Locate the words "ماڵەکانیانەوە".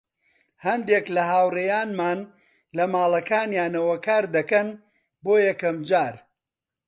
2.93-3.95